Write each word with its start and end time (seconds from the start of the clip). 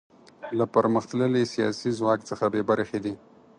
له 0.57 0.65
پرمختللي 0.75 1.43
سیاسي 1.53 1.89
ځواک 1.99 2.19
څخه 2.29 2.45
بې 2.53 2.61
برخې 2.69 2.99
دي. 3.05 3.13